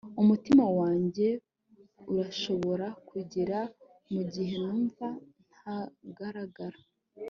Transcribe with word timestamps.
umutima 0.21 0.65
wanjye 0.79 1.27
urashobora 2.11 2.87
kugera, 3.09 3.59
mugihe 4.13 4.53
numva 4.65 5.07
ntagaragara 5.59 6.79